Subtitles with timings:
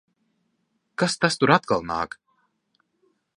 [1.03, 2.17] Kas tas tur atkal nāk?